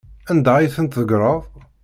Anda 0.31 0.51
ay 0.55 0.71
ten-tḍeggreḍ? 0.75 1.41